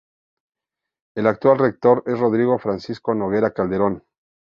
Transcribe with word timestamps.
El 1.15 1.27
actual 1.27 1.59
rector 1.59 2.01
es 2.07 2.17
Rodrigo 2.17 2.57
Francisco 2.57 3.13
Noguera 3.13 3.53
Calderón. 3.53 4.03